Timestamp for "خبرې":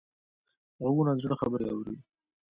1.41-1.65